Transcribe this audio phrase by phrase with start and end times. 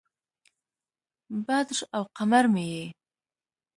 [1.45, 2.85] بدر او قمر مې یې